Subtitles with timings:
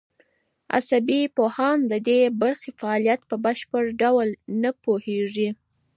[0.75, 4.29] عصبي پوهان د دې برخې فعالیت په بشپړ ډول
[4.61, 5.49] نه پوهېږي.